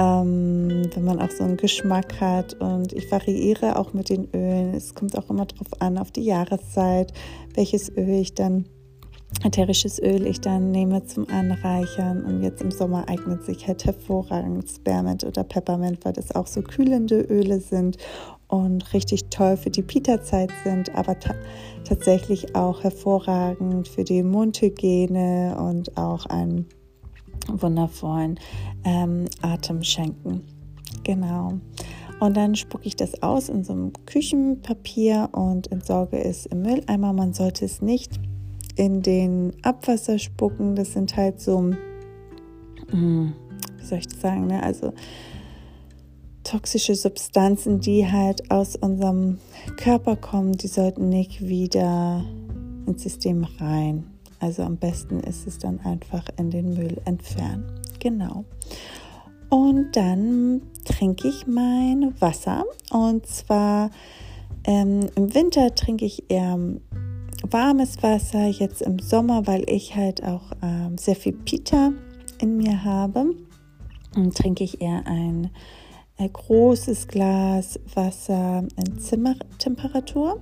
ähm, 0.00 0.88
wenn 0.94 1.04
man 1.04 1.20
auch 1.20 1.30
so 1.30 1.44
einen 1.44 1.58
Geschmack 1.58 2.20
hat. 2.20 2.54
Und 2.54 2.92
ich 2.92 3.10
variiere 3.12 3.78
auch 3.78 3.92
mit 3.92 4.08
den 4.08 4.28
Ölen. 4.34 4.74
Es 4.74 4.94
kommt 4.94 5.16
auch 5.16 5.28
immer 5.28 5.44
darauf 5.44 5.68
an, 5.80 5.98
auf 5.98 6.10
die 6.10 6.22
Jahreszeit, 6.22 7.12
welches 7.54 7.90
Öl 7.90 8.20
ich 8.20 8.34
dann 8.34 8.64
ätherisches 9.44 10.00
Öl 10.02 10.26
ich 10.26 10.40
dann 10.40 10.70
nehme 10.70 11.04
zum 11.04 11.28
Anreichern. 11.28 12.24
Und 12.24 12.42
jetzt 12.42 12.62
im 12.62 12.70
Sommer 12.70 13.08
eignet 13.08 13.44
sich 13.44 13.68
halt 13.68 13.84
hervorragend 13.84 14.68
Spearmint 14.68 15.22
oder 15.24 15.44
Peppermint, 15.44 16.04
weil 16.04 16.14
das 16.14 16.34
auch 16.34 16.46
so 16.46 16.62
kühlende 16.62 17.20
Öle 17.20 17.60
sind 17.60 17.96
und 18.48 18.92
richtig 18.92 19.30
toll 19.30 19.56
für 19.56 19.70
die 19.70 19.82
Pita-Zeit 19.82 20.50
sind, 20.64 20.92
aber 20.96 21.18
ta 21.18 21.34
tatsächlich 21.84 22.54
auch 22.56 22.82
hervorragend 22.82 23.88
für 23.88 24.04
die 24.04 24.22
Mundhygiene 24.22 25.56
und 25.58 25.96
auch 25.96 26.26
einen 26.26 26.66
wundervollen 27.48 28.38
ähm, 28.84 29.26
Atem 29.42 29.82
schenken. 29.82 30.42
Genau. 31.04 31.54
Und 32.20 32.36
dann 32.36 32.54
spucke 32.54 32.86
ich 32.86 32.96
das 32.96 33.22
aus 33.22 33.48
in 33.48 33.64
so 33.64 33.72
einem 33.72 33.92
Küchenpapier 34.04 35.30
und 35.32 35.72
entsorge 35.72 36.22
es 36.22 36.46
im 36.46 36.62
Mülleimer. 36.62 37.12
Man 37.12 37.32
sollte 37.32 37.64
es 37.64 37.80
nicht 37.80 38.20
in 38.76 39.02
den 39.02 39.52
Abwasser 39.62 40.18
spucken. 40.18 40.76
Das 40.76 40.92
sind 40.92 41.16
halt 41.16 41.40
so, 41.40 41.72
hm, 42.90 43.32
wie 43.78 43.84
soll 43.84 43.98
ich 43.98 44.08
das 44.08 44.20
sagen, 44.20 44.46
ne? 44.48 44.62
also 44.62 44.92
toxische 46.44 46.94
Substanzen, 46.94 47.80
die 47.80 48.10
halt 48.10 48.50
aus 48.50 48.76
unserem 48.76 49.38
Körper 49.76 50.16
kommen, 50.16 50.52
die 50.52 50.68
sollten 50.68 51.08
nicht 51.08 51.40
wieder 51.46 52.24
ins 52.86 53.02
System 53.02 53.44
rein. 53.58 54.04
Also 54.40 54.62
am 54.62 54.76
besten 54.76 55.20
ist 55.20 55.46
es 55.46 55.58
dann 55.58 55.80
einfach 55.80 56.24
in 56.38 56.50
den 56.50 56.74
Müll 56.74 56.96
entfernen. 57.04 57.80
Genau. 58.00 58.44
Und 59.50 59.96
dann 59.96 60.62
trinke 60.84 61.28
ich 61.28 61.46
mein 61.46 62.14
Wasser. 62.20 62.64
Und 62.90 63.26
zwar 63.26 63.90
ähm, 64.64 65.08
im 65.14 65.34
Winter 65.34 65.74
trinke 65.74 66.04
ich 66.04 66.30
eher 66.30 66.58
warmes 67.48 68.02
Wasser, 68.02 68.46
jetzt 68.46 68.82
im 68.82 68.98
Sommer, 68.98 69.46
weil 69.46 69.68
ich 69.68 69.96
halt 69.96 70.24
auch 70.24 70.52
ähm, 70.62 70.98
sehr 70.98 71.16
viel 71.16 71.32
Pita 71.32 71.92
in 72.40 72.56
mir 72.56 72.84
habe, 72.84 73.34
und 74.16 74.36
trinke 74.36 74.64
ich 74.64 74.80
eher 74.80 75.06
ein, 75.06 75.50
ein 76.18 76.32
großes 76.32 77.08
Glas 77.08 77.78
Wasser 77.94 78.64
in 78.76 78.98
Zimmertemperatur. 78.98 80.40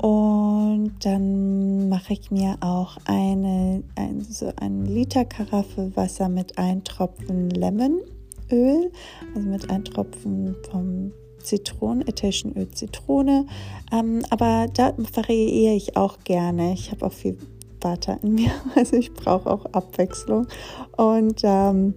Und 0.00 0.92
dann 1.02 1.88
mache 1.88 2.12
ich 2.12 2.30
mir 2.30 2.56
auch 2.60 2.98
eine, 3.04 3.82
ein, 3.96 4.20
so 4.20 4.52
eine 4.60 4.84
Liter 4.84 5.24
Karaffe 5.24 5.90
Wasser 5.96 6.28
mit 6.28 6.56
einem 6.56 6.84
Tropfen 6.84 7.50
Lemonöl, 7.50 8.92
also 9.34 9.48
mit 9.48 9.68
einem 9.70 9.84
Tropfen 9.84 10.56
vom 10.70 11.12
Zitronen, 11.42 12.04
Öl 12.56 12.68
Zitrone. 12.70 13.46
Ähm, 13.92 14.22
aber 14.30 14.66
da 14.72 14.94
variiere 15.14 15.74
ich 15.74 15.96
auch 15.96 16.18
gerne. 16.24 16.74
Ich 16.74 16.92
habe 16.92 17.06
auch 17.06 17.12
viel 17.12 17.36
Butter 17.80 18.18
in 18.22 18.34
mir, 18.34 18.50
also 18.76 18.96
ich 18.96 19.12
brauche 19.12 19.50
auch 19.50 19.64
Abwechslung. 19.66 20.46
Und 20.96 21.40
ähm, 21.42 21.94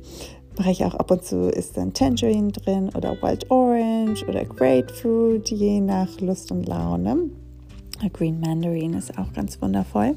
mache 0.57 0.71
ich 0.71 0.83
auch 0.85 0.95
ab 0.95 1.11
und 1.11 1.23
zu, 1.23 1.49
ist 1.49 1.77
dann 1.77 1.93
Tangerine 1.93 2.51
drin 2.51 2.89
oder 2.95 3.21
Wild 3.21 3.49
Orange 3.51 4.25
oder 4.27 4.43
Grapefruit, 4.45 5.49
je 5.49 5.81
nach 5.81 6.19
Lust 6.19 6.51
und 6.51 6.67
Laune. 6.67 7.29
Green 8.09 8.39
Mandarin 8.39 8.93
ist 8.93 9.17
auch 9.17 9.31
ganz 9.33 9.61
wundervoll. 9.61 10.15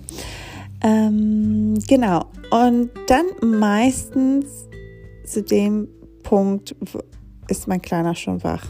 Ähm, 0.82 1.74
genau. 1.86 2.26
Und 2.50 2.90
dann 3.06 3.26
meistens 3.58 4.68
zu 5.24 5.42
dem 5.42 5.88
Punkt 6.22 6.74
ist 7.48 7.68
mein 7.68 7.80
Kleiner 7.80 8.14
schon 8.14 8.42
wach. 8.44 8.66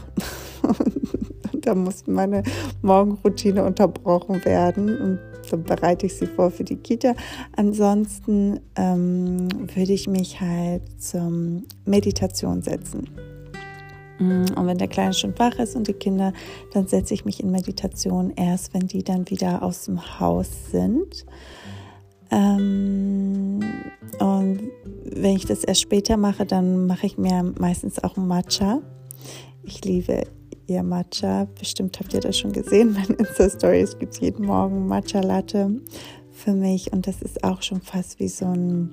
da 1.61 1.75
muss 1.75 2.07
meine 2.07 2.43
Morgenroutine 2.81 3.63
unterbrochen 3.63 4.43
werden 4.45 5.01
und 5.01 5.19
dann 5.51 5.63
bereite 5.63 6.05
ich 6.05 6.15
sie 6.15 6.25
vor 6.25 6.51
für 6.51 6.63
die 6.63 6.77
Kita. 6.77 7.13
Ansonsten 7.55 8.59
ähm, 8.75 9.47
würde 9.73 9.93
ich 9.93 10.07
mich 10.07 10.39
halt 10.41 11.01
zur 11.01 11.31
Meditation 11.85 12.61
setzen. 12.61 13.09
Mm, 14.19 14.45
und 14.55 14.67
wenn 14.67 14.77
der 14.77 14.87
Kleine 14.87 15.13
schon 15.13 15.37
wach 15.37 15.57
ist 15.59 15.75
und 15.75 15.87
die 15.87 15.93
Kinder, 15.93 16.33
dann 16.73 16.87
setze 16.87 17.13
ich 17.13 17.25
mich 17.25 17.41
in 17.41 17.51
Meditation 17.51 18.31
erst, 18.35 18.73
wenn 18.73 18.87
die 18.87 19.03
dann 19.03 19.29
wieder 19.29 19.63
aus 19.63 19.85
dem 19.85 20.19
Haus 20.19 20.49
sind. 20.71 21.25
Ähm, 22.31 23.59
und 24.19 24.71
wenn 25.03 25.35
ich 25.35 25.45
das 25.45 25.63
erst 25.63 25.81
später 25.81 26.17
mache, 26.17 26.45
dann 26.45 26.87
mache 26.87 27.05
ich 27.05 27.17
mir 27.17 27.53
meistens 27.57 28.03
auch 28.03 28.17
Matcha. 28.17 28.81
Ich 29.63 29.83
liebe 29.83 30.23
ihr 30.67 30.83
Matcha. 30.83 31.47
Bestimmt 31.59 31.99
habt 31.99 32.13
ihr 32.13 32.21
das 32.21 32.37
schon 32.37 32.51
gesehen. 32.51 32.93
Meine 32.93 33.13
Insta-Stories 33.19 33.97
gibt 33.99 34.13
es 34.13 34.19
jeden 34.19 34.45
Morgen 34.45 34.87
Matcha-Latte 34.87 35.81
für 36.31 36.53
mich. 36.53 36.91
Und 36.91 37.07
das 37.07 37.21
ist 37.21 37.43
auch 37.43 37.61
schon 37.61 37.81
fast 37.81 38.19
wie 38.19 38.27
so 38.27 38.45
ein 38.45 38.91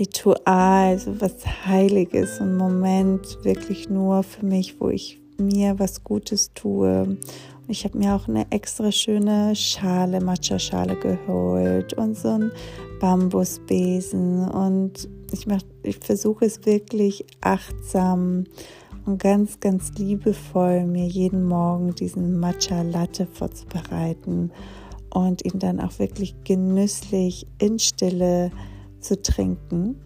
Ritual, 0.00 0.98
so 0.98 1.20
was 1.20 1.34
Heiliges, 1.66 2.40
ein 2.40 2.56
Moment 2.56 3.36
wirklich 3.42 3.90
nur 3.90 4.22
für 4.22 4.46
mich, 4.46 4.80
wo 4.80 4.88
ich 4.88 5.20
mir 5.36 5.78
was 5.78 6.02
Gutes 6.04 6.54
tue. 6.54 7.02
Und 7.02 7.20
ich 7.68 7.84
habe 7.84 7.98
mir 7.98 8.14
auch 8.14 8.26
eine 8.26 8.50
extra 8.50 8.90
schöne 8.90 9.54
Schale, 9.54 10.22
Matcha-Schale 10.22 10.96
geholt 10.96 11.92
und 11.92 12.16
so 12.16 12.28
ein 12.28 12.50
Bambusbesen. 12.98 14.48
Und 14.48 15.06
ich, 15.32 15.46
ich 15.82 15.98
versuche 15.98 16.46
es 16.46 16.64
wirklich 16.64 17.26
achtsam 17.42 18.44
und 19.04 19.22
ganz, 19.22 19.60
ganz 19.60 19.92
liebevoll 19.98 20.86
mir 20.86 21.08
jeden 21.08 21.44
Morgen 21.44 21.94
diesen 21.94 22.40
Matcha 22.40 22.80
Latte 22.80 23.26
vorzubereiten 23.26 24.50
und 25.12 25.44
ihn 25.44 25.58
dann 25.58 25.78
auch 25.78 25.98
wirklich 25.98 26.34
genüsslich 26.44 27.46
in 27.58 27.78
Stille 27.78 28.50
zu 28.50 28.79
trinken 29.00 29.96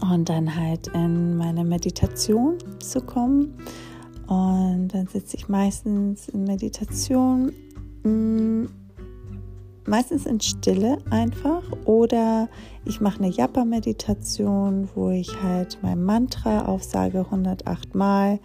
und 0.00 0.28
dann 0.28 0.54
halt 0.54 0.88
in 0.88 1.36
meine 1.36 1.64
Meditation 1.64 2.58
zu 2.80 3.00
kommen. 3.00 3.54
Und 4.26 4.88
dann 4.88 5.06
sitze 5.06 5.36
ich 5.36 5.48
meistens 5.48 6.28
in 6.28 6.44
Meditation 6.44 7.52
mm, 8.02 8.66
meistens 9.86 10.26
in 10.26 10.40
Stille 10.40 10.98
einfach 11.10 11.62
oder 11.84 12.48
ich 12.84 13.00
mache 13.00 13.18
eine 13.18 13.28
Japa-Meditation, 13.28 14.88
wo 14.94 15.10
ich 15.10 15.30
halt 15.42 15.78
mein 15.82 16.02
Mantra 16.02 16.66
aufsage 16.66 17.20
108 17.20 17.94
Mal. 17.94 18.40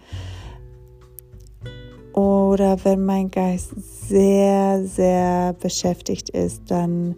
Oder 2.12 2.84
wenn 2.84 3.04
mein 3.04 3.30
Geist 3.30 3.72
sehr, 4.08 4.84
sehr 4.84 5.54
beschäftigt 5.54 6.28
ist, 6.30 6.70
dann 6.70 7.16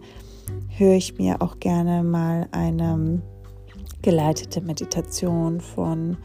höre 0.69 0.95
ich 0.95 1.17
mir 1.17 1.41
auch 1.41 1.59
gerne 1.59 2.03
mal 2.03 2.47
eine 2.51 3.21
geleitete 4.01 4.61
Meditation 4.61 5.61
von, 5.61 6.17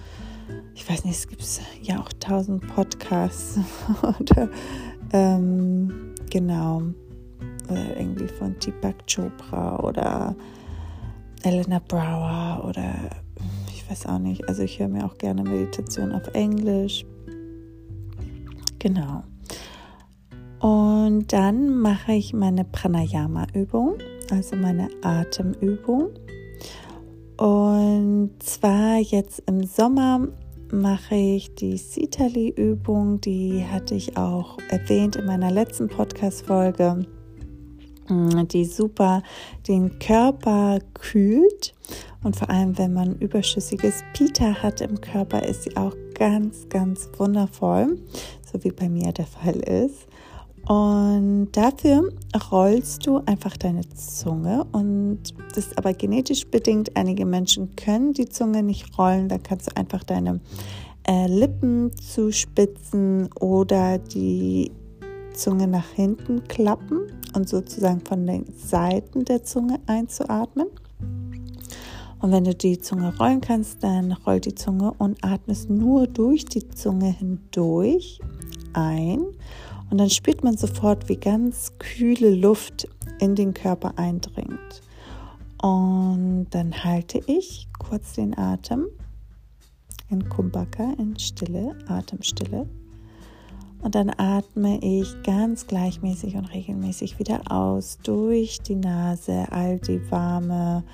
ich 0.75 0.89
weiß 0.89 1.05
nicht, 1.05 1.17
es 1.17 1.29
gibt 1.29 1.43
ja 1.83 2.01
auch 2.01 2.13
tausend 2.21 2.67
Podcasts 2.75 3.59
oder 4.21 4.49
ähm, 5.13 6.15
genau 6.31 6.83
oder 7.71 7.97
irgendwie 7.97 8.29
von 8.29 8.57
Deepak 8.59 8.97
Chopra 9.07 9.79
oder 9.81 10.35
Elena 11.43 11.81
Brower 11.87 12.65
oder 12.69 12.93
ich 13.69 13.89
weiß 13.89 14.07
auch 14.07 14.19
nicht. 14.19 14.49
Also 14.49 14.63
ich 14.63 14.79
höre 14.79 14.89
mir 14.89 15.05
auch 15.05 15.17
gerne 15.17 15.43
Meditation 15.43 16.13
auf 16.13 16.27
Englisch. 16.35 17.05
Genau. 18.79 19.25
Und 20.61 21.33
dann 21.33 21.79
mache 21.79 22.13
ich 22.13 22.35
meine 22.35 22.65
Pranayama-Übung, 22.65 23.95
also 24.31 24.57
meine 24.57 24.89
Atemübung. 25.03 26.11
Und 27.37 28.31
zwar 28.41 28.99
jetzt 28.99 29.43
im 29.47 29.65
Sommer 29.65 30.29
mache 30.73 31.15
ich 31.15 31.55
die 31.55 31.77
Sitali-Übung, 31.77 33.21
die 33.21 33.65
hatte 33.65 33.95
ich 33.95 34.17
auch 34.17 34.59
erwähnt 34.69 35.17
in 35.17 35.27
meiner 35.27 35.51
letzten 35.51 35.89
Podcast-Folge. 35.89 37.07
Mm, 38.11 38.47
die 38.49 38.65
super 38.65 39.23
den 39.69 39.99
Körper 39.99 40.81
kühlt. 40.95 41.75
Und 42.23 42.37
vor 42.37 42.51
allem, 42.51 42.77
wenn 42.77 42.93
man 42.93 43.17
überschüssiges 43.17 44.03
Pita 44.13 44.63
hat 44.63 44.81
im 44.81 45.01
Körper, 45.01 45.43
ist 45.43 45.63
sie 45.63 45.77
auch 45.77 45.95
ganz, 46.15 46.69
ganz 46.69 47.09
wundervoll, 47.17 47.99
so 48.53 48.63
wie 48.63 48.73
bei 48.73 48.89
mir 48.89 49.13
der 49.13 49.27
Fall 49.27 49.57
ist. 49.57 50.07
Und 50.67 51.49
dafür 51.53 52.13
rollst 52.51 53.07
du 53.07 53.19
einfach 53.27 53.57
deine 53.57 53.89
Zunge 53.95 54.65
und 54.73 55.19
das 55.49 55.67
ist 55.67 55.79
aber 55.79 55.95
genetisch 55.95 56.47
bedingt. 56.47 56.97
Einige 56.97 57.25
Menschen 57.27 57.75
können 57.77 58.13
die 58.13 58.29
Zunge 58.29 58.63
nicht 58.63 58.97
rollen, 58.99 59.29
dann 59.29 59.43
kannst 59.43 59.71
du 59.71 59.77
einfach 59.77 60.05
deine 60.05 60.41
äh, 61.09 61.27
Lippen 61.27 61.91
zuspitzen 61.97 63.31
oder 63.41 63.99
die 63.99 64.71
Zunge 65.35 65.67
nach 65.67 65.89
hinten 65.89 66.45
klappen 66.45 67.01
und 67.35 67.49
sozusagen 67.49 68.01
von 68.01 68.27
den 68.27 68.45
Seiten 68.55 69.25
der 69.25 69.43
Zunge 69.43 69.81
einzuatmen. 69.87 70.69
Und 72.21 72.33
wenn 72.33 72.45
du 72.45 72.55
die 72.55 72.79
Zunge 72.79 73.17
rollen 73.19 73.41
kannst, 73.41 73.83
dann 73.83 74.13
roll 74.13 74.41
die 74.41 74.55
Zunge 74.55 74.93
und 74.99 75.25
atmest 75.25 75.71
nur 75.71 76.07
durch 76.07 76.45
die 76.45 76.69
Zunge 76.69 77.07
hindurch 77.07 78.21
ein. 78.75 79.25
Und 79.91 79.99
dann 79.99 80.11
spürt 80.11 80.45
man 80.45 80.57
sofort, 80.57 81.09
wie 81.09 81.17
ganz 81.17 81.73
kühle 81.79 82.35
Luft 82.35 82.89
in 83.19 83.35
den 83.35 83.55
Körper 83.55 83.99
eindringt. 83.99 84.83
Und 85.61 86.47
dann 86.51 86.85
halte 86.85 87.21
ich 87.27 87.69
kurz 87.79 88.15
den 88.15 88.39
Atem 88.39 88.87
in 90.09 90.29
Kumbhaka, 90.29 90.95
in 90.99 91.19
Stille, 91.19 91.77
Atemstille. 91.89 92.67
Und 93.83 93.95
dann 93.95 94.11
atme 94.11 94.79
ich 94.83 95.23
ganz 95.23 95.67
gleichmäßig 95.67 96.37
und 96.37 96.47
regelmäßig 96.47 97.19
wieder 97.19 97.51
aus 97.51 97.99
durch 98.03 98.61
die 98.61 98.77
Nase, 98.77 99.47
all 99.51 99.79
die 99.79 100.11
warme, 100.11 100.85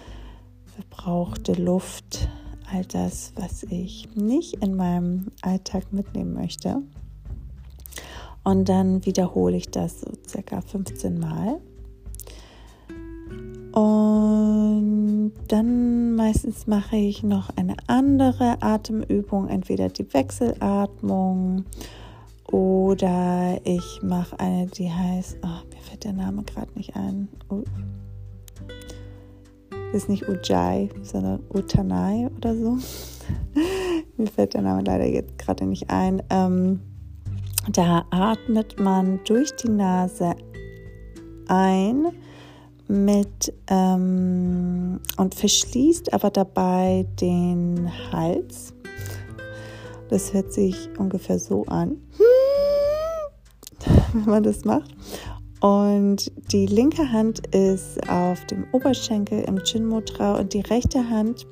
verbrauchte 0.64 1.54
Luft, 1.54 2.28
all 2.72 2.84
das, 2.84 3.32
was 3.34 3.64
ich 3.64 4.08
nicht 4.14 4.54
in 4.62 4.76
meinem 4.76 5.26
Alltag 5.42 5.92
mitnehmen 5.92 6.34
möchte. 6.34 6.82
Und 8.46 8.68
dann 8.68 9.04
wiederhole 9.04 9.56
ich 9.56 9.72
das 9.72 10.02
so 10.02 10.12
circa 10.24 10.60
15 10.60 11.18
Mal. 11.18 11.60
Und 13.72 15.32
dann 15.48 16.14
meistens 16.14 16.68
mache 16.68 16.94
ich 16.94 17.24
noch 17.24 17.50
eine 17.56 17.74
andere 17.88 18.62
Atemübung, 18.62 19.48
entweder 19.48 19.88
die 19.88 20.14
Wechselatmung 20.14 21.64
oder 22.52 23.58
ich 23.64 24.00
mache 24.04 24.38
eine, 24.38 24.66
die 24.68 24.92
heißt, 24.92 25.38
oh, 25.42 25.66
mir 25.74 25.82
fällt 25.82 26.04
der 26.04 26.12
Name 26.12 26.44
gerade 26.44 26.70
nicht 26.76 26.94
ein. 26.94 27.26
Das 29.70 30.04
ist 30.04 30.08
nicht 30.08 30.28
Ujjayi, 30.28 30.90
sondern 31.02 31.40
Utanai 31.52 32.30
oder 32.36 32.54
so. 32.54 32.78
mir 34.16 34.28
fällt 34.28 34.54
der 34.54 34.62
Name 34.62 34.84
leider 34.84 35.06
jetzt 35.06 35.36
gerade 35.36 35.66
nicht 35.66 35.90
ein. 35.90 36.22
Ähm, 36.30 36.78
da 37.72 38.04
atmet 38.10 38.78
man 38.78 39.20
durch 39.24 39.54
die 39.56 39.70
Nase 39.70 40.34
ein 41.48 42.06
mit 42.88 43.52
ähm, 43.68 45.00
und 45.16 45.34
verschließt 45.34 46.12
aber 46.12 46.30
dabei 46.30 47.06
den 47.20 47.90
Hals. 48.12 48.72
Das 50.08 50.32
hört 50.32 50.52
sich 50.52 50.88
ungefähr 50.98 51.38
so 51.38 51.64
an, 51.64 51.96
wenn 54.12 54.24
man 54.24 54.42
das 54.42 54.64
macht. 54.64 54.94
Und 55.60 56.30
die 56.52 56.66
linke 56.66 57.10
Hand 57.10 57.46
ist 57.48 58.08
auf 58.08 58.44
dem 58.46 58.66
Oberschenkel 58.72 59.42
im 59.44 59.58
Chin 59.64 59.86
Mudra 59.86 60.38
und 60.38 60.52
die 60.52 60.60
rechte 60.60 61.08
Hand 61.08 61.46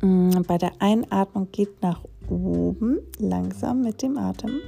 mh, 0.00 0.38
mm, 0.38 0.42
bei 0.46 0.58
der 0.58 0.72
Einatmung 0.78 1.48
geht 1.50 1.82
nach 1.82 2.00
oben 2.28 3.00
langsam 3.18 3.82
mit 3.82 4.00
dem 4.00 4.16
Atem. 4.16 4.60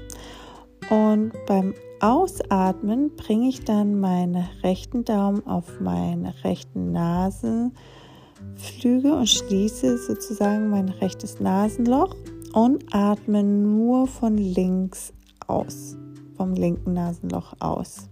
Und 0.91 1.33
beim 1.47 1.75
Ausatmen 2.01 3.15
bringe 3.17 3.49
ich 3.49 3.65
dann 3.65 3.99
meinen 3.99 4.47
rechten 4.63 5.05
Daumen 5.05 5.45
auf 5.47 5.81
meinen 5.81 6.27
rechten 6.45 6.93
Nasenflügel 6.93 9.13
und 9.13 9.29
schließe 9.29 9.99
sozusagen 9.99 10.71
mein 10.71 10.89
rechtes 10.89 11.41
Nasenloch 11.41 12.15
und 12.53 12.85
atme 12.93 13.43
nur 13.43 14.07
von 14.07 14.37
links 14.37 15.13
aus, 15.47 15.97
vom 16.37 16.55
linken 16.55 16.93
Nasenloch 16.93 17.55
aus. 17.61 18.09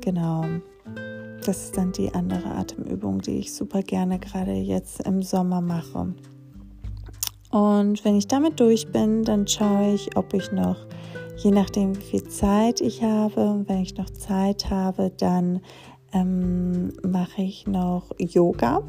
Genau. 0.00 0.44
Das 1.44 1.64
ist 1.64 1.76
dann 1.76 1.92
die 1.92 2.14
andere 2.14 2.46
Atemübung, 2.46 3.20
die 3.20 3.38
ich 3.38 3.54
super 3.54 3.82
gerne 3.82 4.18
gerade 4.18 4.52
jetzt 4.52 5.06
im 5.06 5.22
Sommer 5.22 5.60
mache. 5.60 6.14
Und 7.50 8.04
wenn 8.04 8.16
ich 8.16 8.26
damit 8.26 8.60
durch 8.60 8.90
bin, 8.90 9.24
dann 9.24 9.46
schaue 9.46 9.94
ich, 9.94 10.16
ob 10.16 10.32
ich 10.32 10.50
noch, 10.52 10.86
je 11.36 11.50
nachdem 11.50 11.96
wie 11.96 12.02
viel 12.02 12.24
Zeit 12.24 12.80
ich 12.80 13.02
habe, 13.02 13.64
wenn 13.66 13.82
ich 13.82 13.96
noch 13.96 14.10
Zeit 14.10 14.70
habe, 14.70 15.10
dann 15.16 15.60
ähm, 16.12 16.92
mache 17.02 17.42
ich 17.42 17.66
noch 17.66 18.10
Yoga. 18.18 18.82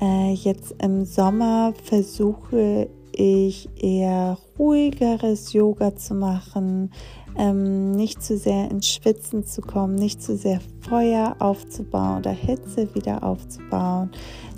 Äh, 0.00 0.32
jetzt 0.32 0.74
im 0.82 1.04
Sommer 1.04 1.72
versuche 1.84 2.88
ich 3.12 3.68
eher 3.82 4.38
ruhigeres 4.58 5.52
Yoga 5.52 5.96
zu 5.96 6.14
machen, 6.14 6.90
ähm, 7.36 7.92
nicht 7.92 8.22
zu 8.22 8.36
sehr 8.36 8.70
ins 8.70 8.88
Schwitzen 8.88 9.44
zu 9.44 9.60
kommen, 9.62 9.94
nicht 9.94 10.22
zu 10.22 10.36
sehr 10.36 10.60
Feuer 10.80 11.36
aufzubauen 11.38 12.18
oder 12.18 12.30
Hitze 12.30 12.94
wieder 12.94 13.22
aufzubauen, 13.22 14.10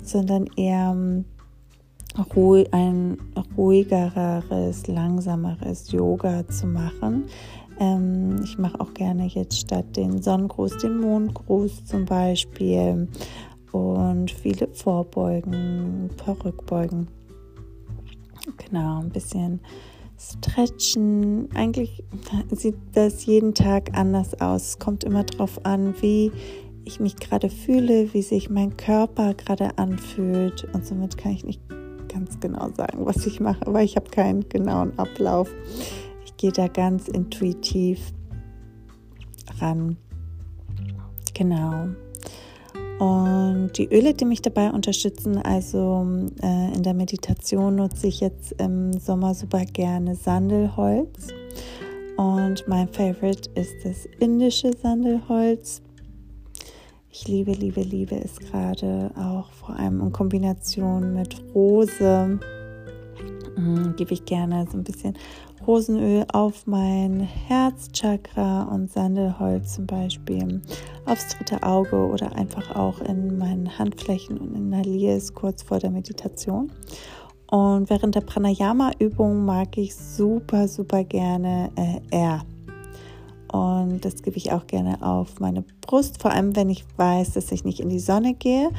sondern 0.03 0.47
eher 0.55 0.91
ähm, 0.91 1.25
ruhig, 2.35 2.73
ein 2.73 3.17
ruhigeres, 3.57 4.87
langsameres 4.87 5.91
Yoga 5.91 6.47
zu 6.47 6.67
machen. 6.67 7.25
Ähm, 7.79 8.41
ich 8.43 8.57
mache 8.57 8.79
auch 8.79 8.93
gerne 8.93 9.25
jetzt 9.27 9.59
statt 9.59 9.95
den 9.95 10.21
Sonnengruß 10.21 10.77
den 10.77 10.99
Mondgruß 10.99 11.85
zum 11.85 12.05
Beispiel 12.05 13.07
und 13.71 14.31
viele 14.31 14.67
Vorbeugen, 14.67 16.05
ein 16.05 16.17
paar 16.17 16.37
Rückbeugen. 16.43 17.07
Genau, 18.57 18.99
ein 18.99 19.09
bisschen 19.09 19.59
Stretchen. 20.17 21.49
Eigentlich 21.53 22.03
sieht 22.51 22.75
das 22.93 23.25
jeden 23.25 23.53
Tag 23.53 23.97
anders 23.97 24.39
aus. 24.41 24.69
Es 24.69 24.79
kommt 24.79 25.03
immer 25.03 25.23
darauf 25.23 25.65
an, 25.65 25.93
wie 26.01 26.31
ich 26.83 26.99
mich 26.99 27.15
gerade 27.17 27.49
fühle, 27.49 28.13
wie 28.13 28.21
sich 28.21 28.49
mein 28.49 28.75
Körper 28.75 29.33
gerade 29.35 29.77
anfühlt. 29.77 30.67
Und 30.73 30.85
somit 30.85 31.17
kann 31.17 31.31
ich 31.31 31.45
nicht 31.45 31.61
ganz 32.09 32.39
genau 32.39 32.69
sagen, 32.75 33.05
was 33.05 33.25
ich 33.25 33.39
mache, 33.39 33.61
weil 33.65 33.85
ich 33.85 33.95
habe 33.95 34.09
keinen 34.09 34.47
genauen 34.49 34.97
Ablauf. 34.97 35.49
Ich 36.25 36.35
gehe 36.37 36.51
da 36.51 36.67
ganz 36.67 37.07
intuitiv 37.07 38.13
ran. 39.59 39.97
Genau. 41.33 41.87
Und 42.99 43.77
die 43.77 43.87
Öle, 43.87 44.13
die 44.13 44.25
mich 44.25 44.41
dabei 44.41 44.71
unterstützen, 44.71 45.37
also 45.37 46.05
äh, 46.43 46.73
in 46.75 46.83
der 46.83 46.93
Meditation 46.93 47.75
nutze 47.75 48.07
ich 48.07 48.19
jetzt 48.19 48.51
im 48.59 48.91
Sommer 48.99 49.33
super 49.33 49.63
gerne 49.63 50.15
Sandelholz. 50.15 51.29
Und 52.17 52.67
mein 52.67 52.89
Favorite 52.89 53.49
ist 53.55 53.85
das 53.85 54.05
indische 54.19 54.73
Sandelholz. 54.73 55.81
Ich 57.11 57.27
liebe, 57.27 57.51
liebe, 57.53 57.81
liebe 57.81 58.15
es 58.23 58.39
gerade 58.39 59.09
auch 59.17 59.51
vor 59.51 59.75
allem 59.75 59.99
in 59.99 60.11
Kombination 60.11 61.13
mit 61.13 61.41
Rose. 61.55 62.39
Mhm, 63.57 63.95
gebe 63.95 64.13
ich 64.13 64.25
gerne 64.25 64.67
so 64.71 64.77
ein 64.77 64.83
bisschen 64.83 65.15
Rosenöl 65.65 66.25
auf 66.31 66.67
mein 66.67 67.19
Herzchakra 67.19 68.63
und 68.63 68.91
Sandelholz 68.91 69.75
zum 69.75 69.87
Beispiel 69.87 70.61
aufs 71.05 71.29
dritte 71.29 71.63
Auge 71.63 71.95
oder 71.95 72.35
einfach 72.35 72.75
auch 72.75 73.01
in 73.01 73.39
meinen 73.39 73.79
Handflächen 73.79 74.37
und 74.37 74.55
inhaliere 74.55 75.17
es 75.17 75.33
kurz 75.33 75.63
vor 75.63 75.79
der 75.79 75.89
Meditation. 75.89 76.71
Und 77.47 77.89
während 77.89 78.13
der 78.13 78.21
Pranayama-Übung 78.21 79.45
mag 79.45 79.75
ich 79.79 79.95
super, 79.95 80.67
super 80.67 81.03
gerne 81.03 81.71
äh, 81.75 82.15
R. 82.15 82.45
Und 83.51 84.05
das 84.05 84.21
gebe 84.21 84.37
ich 84.37 84.51
auch 84.51 84.67
gerne 84.67 85.01
auf 85.01 85.39
meine 85.39 85.63
Brust, 85.81 86.21
vor 86.21 86.31
allem 86.31 86.55
wenn 86.55 86.69
ich 86.69 86.85
weiß, 86.97 87.33
dass 87.33 87.51
ich 87.51 87.63
nicht 87.63 87.79
in 87.79 87.89
die 87.89 87.99
Sonne 87.99 88.33
gehe 88.33 88.69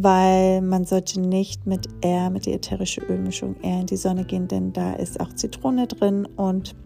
weil 0.00 0.62
man 0.62 0.84
sollte 0.84 1.20
nicht 1.20 1.66
mit 1.66 1.88
R, 2.02 2.30
mit 2.30 2.46
der 2.46 2.54
ätherischen 2.54 3.02
Ölmischung 3.08 3.56
R 3.62 3.80
in 3.80 3.86
die 3.86 3.96
Sonne 3.96 4.24
gehen, 4.24 4.46
denn 4.46 4.72
da 4.72 4.92
ist 4.92 5.18
auch 5.18 5.32
Zitrone 5.32 5.88
drin 5.88 6.24
und 6.36 6.76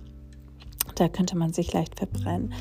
da 0.94 1.08
könnte 1.08 1.36
man 1.36 1.52
sich 1.52 1.74
leicht 1.74 1.98
verbrennen. 1.98 2.54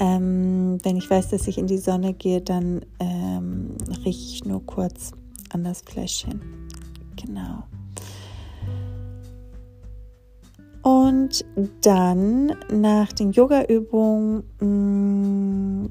Ähm, 0.00 0.78
wenn 0.82 0.96
ich 0.96 1.08
weiß, 1.08 1.28
dass 1.28 1.46
ich 1.46 1.56
in 1.56 1.68
die 1.68 1.78
Sonne 1.78 2.14
gehe, 2.14 2.40
dann 2.40 2.84
ähm, 2.98 3.76
rieche 4.04 4.34
ich 4.34 4.44
nur 4.44 4.66
kurz 4.66 5.12
an 5.52 5.62
das 5.62 5.82
Fläschchen. 5.82 6.40
Genau. 7.14 7.62
Und 10.82 11.44
dann 11.82 12.56
nach 12.72 13.12
den 13.12 13.30
Yoga-Übungen 13.30 14.42
mm, 14.60 15.90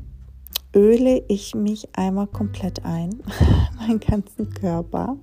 öle 0.75 1.23
ich 1.29 1.55
mich 1.55 1.87
einmal 1.93 2.27
komplett 2.27 2.83
ein, 2.83 3.21
meinen 3.77 3.99
ganzen 3.99 4.49
Körper. 4.49 5.17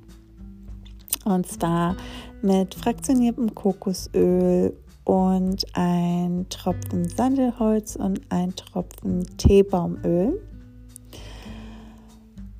Und 1.24 1.46
zwar 1.46 1.96
mit 2.40 2.74
fraktioniertem 2.74 3.54
Kokosöl 3.54 4.74
und 5.04 5.64
ein 5.74 6.46
Tropfen 6.48 7.08
Sandelholz 7.08 7.96
und 7.96 8.20
ein 8.30 8.54
Tropfen 8.54 9.24
Teebaumöl. 9.36 10.40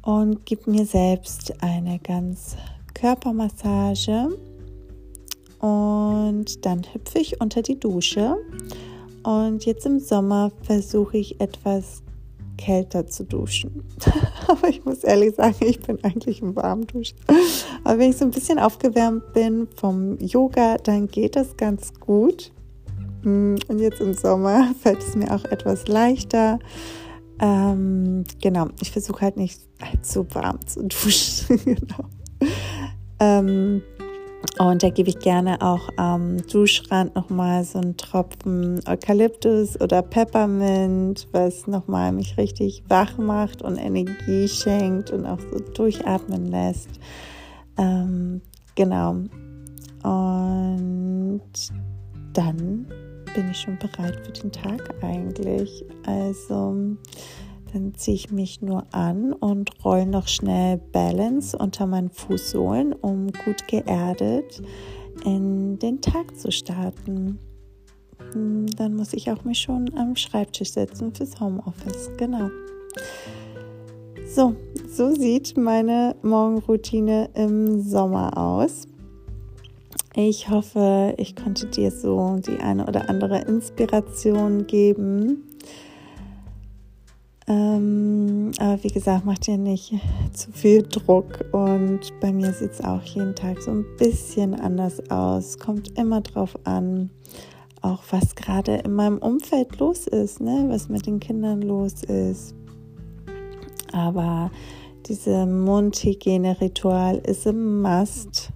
Und 0.03 0.47
gebe 0.47 0.71
mir 0.71 0.87
selbst 0.87 1.63
eine 1.63 1.99
ganz 1.99 2.57
Körpermassage. 2.95 4.31
Und 5.61 6.65
dann 6.65 6.83
hüpfe 6.93 7.19
ich 7.19 7.41
unter 7.41 7.63
die 7.63 7.79
Dusche 7.79 8.37
Und 9.25 9.65
jetzt 9.65 9.87
im 9.87 9.99
Sommer 9.99 10.53
versuche 10.63 11.19
ich 11.19 11.41
etwas 11.41 12.03
kälter 12.59 13.07
zu 13.07 13.25
duschen. 13.25 13.85
Aber 14.49 14.69
ich 14.69 14.85
muss 14.85 15.05
ehrlich 15.05 15.35
sagen, 15.37 15.57
ich 15.61 15.81
bin 15.81 16.03
eigentlich 16.05 16.43
im 16.43 16.55
Warmduschen. 16.55 17.17
Aber 17.85 17.99
wenn 17.99 18.11
ich 18.11 18.19
so 18.19 18.25
ein 18.25 18.31
bisschen 18.31 18.59
aufgewärmt 18.59 19.33
bin 19.33 19.69
vom 19.77 20.19
Yoga, 20.19 20.77
dann 20.77 21.07
geht 21.07 21.37
das 21.37 21.57
ganz 21.57 21.95
gut. 21.99 22.53
Mm, 23.23 23.57
und 23.69 23.79
jetzt 23.79 24.01
im 24.01 24.13
Sommer 24.13 24.75
fällt 24.83 25.03
es 25.03 25.15
mir 25.15 25.35
auch 25.35 25.45
etwas 25.45 25.89
leichter. 25.89 26.59
Ähm, 27.41 28.25
genau, 28.43 28.69
ich 28.83 28.91
versuche 28.91 29.23
halt 29.23 29.37
nicht 29.37 29.61
allzu 29.81 30.27
warm 30.35 30.59
zu 30.67 30.83
duschen. 30.89 31.61
genau. 31.65 32.05
Ähm, 33.21 33.83
und 34.59 34.83
da 34.83 34.91
gebe 34.91 35.09
ich 35.11 35.19
gerne 35.19 35.61
auch 35.61 35.89
am 35.97 36.39
Duschrand 36.47 37.15
nochmal 37.15 37.65
so 37.65 37.79
einen 37.79 37.97
Tropfen 37.97 38.81
Eukalyptus 38.89 39.81
oder 39.81 40.03
Peppermint, 40.03 41.29
was 41.33 41.67
nochmal 41.67 42.13
mich 42.13 42.37
richtig 42.37 42.83
wach 42.89 43.17
macht 43.19 43.63
und 43.63 43.77
Energie 43.77 44.49
schenkt 44.49 45.11
und 45.11 45.27
auch 45.27 45.41
so 45.41 45.61
durchatmen 45.75 46.47
lässt. 46.47 46.89
Ähm, 47.77 48.41
genau. 48.75 49.11
Und 50.03 51.43
dann 52.33 52.87
bin 53.35 53.51
ich 53.51 53.61
schon 53.61 53.79
bereit 53.79 54.19
für 54.25 54.33
den 54.33 54.51
Tag 54.51 54.95
eigentlich. 55.03 55.85
Also 56.07 56.97
dann 57.73 57.95
ziehe 57.95 58.15
ich 58.15 58.31
mich 58.31 58.63
nur 58.63 58.85
an 58.93 59.33
und 59.33 59.85
rolle 59.85 60.07
noch 60.07 60.29
schnell 60.29 60.79
Balance 60.93 61.57
unter 61.57 61.87
meinen 61.87 62.11
Fußsohlen, 62.11 62.93
um 62.93 63.33
gut 63.45 63.67
geerdet 63.69 64.63
in 65.25 65.79
den 65.79 66.01
Tag 66.01 66.37
zu 66.39 66.51
starten. 66.51 67.39
Hm, 68.33 68.67
dann 68.77 68.97
muss 68.97 69.13
ich 69.13 69.31
auch 69.31 69.45
mich 69.45 69.59
schon 69.59 69.91
am 69.97 70.17
Schreibtisch 70.17 70.73
setzen 70.73 71.15
fürs 71.15 71.41
Homeoffice. 71.41 72.11
Genau. 72.17 72.51
So, 74.27 74.55
so 74.89 75.15
sieht 75.15 75.57
meine 75.57 76.17
Morgenroutine 76.23 77.31
im 77.35 77.81
Sommer 77.81 78.37
aus. 78.37 78.87
Ich 80.15 80.51
hoffe, 80.51 81.15
ich 81.17 81.37
konnte 81.37 81.67
dir 81.67 81.91
so 81.91 82.37
die 82.45 82.59
eine 82.59 82.87
oder 82.87 83.09
andere 83.09 83.43
Inspiration 83.43 84.67
geben 84.67 85.45
ähm, 87.49 88.53
aber 88.59 88.83
wie 88.85 88.89
gesagt, 88.89 89.25
mach 89.25 89.39
dir 89.39 89.57
nicht 89.57 89.95
zu 90.35 90.53
viel 90.53 90.83
Druck. 90.83 91.45
Und 91.53 92.01
bei 92.21 92.31
mir 92.31 92.53
sieht 92.53 92.73
es 92.73 92.85
auch 92.85 93.03
jeden 93.03 93.35
Tag 93.35 93.63
so 93.63 93.71
ein 93.71 93.87
bisschen 93.97 94.55
anders 94.55 95.11
aus. 95.11 95.59
Kommt 95.59 95.99
immer 95.99 96.21
drauf 96.21 96.59
an, 96.65 97.11
auch 97.81 98.03
was 98.11 98.35
gerade 98.35 98.77
in 98.77 98.93
meinem 98.93 99.19
Umfeld 99.19 99.79
los 99.79 100.07
ist, 100.07 100.41
ne? 100.41 100.67
was 100.69 100.91
mit 100.91 101.07
den 101.07 101.21
Kindern 101.21 101.63
los 101.63 102.03
ist. 102.03 102.55
Aber 103.93 104.51
diese 105.07 105.47
Mundhygiene-Ritual 105.47 107.17
ist 107.17 107.47
im 107.47 107.81
Must. 107.81 108.51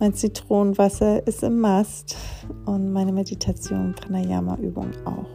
Mein 0.00 0.14
Zitronenwasser 0.14 1.26
ist 1.26 1.42
im 1.42 1.60
Must. 1.60 2.16
Und 2.64 2.90
meine 2.90 3.12
Meditation, 3.12 3.94
Pranayama-Übung 3.94 4.90
auch. 5.04 5.33